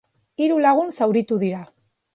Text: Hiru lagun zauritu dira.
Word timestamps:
Hiru 0.45 0.57
lagun 0.67 0.91
zauritu 0.97 1.41
dira. 1.47 1.65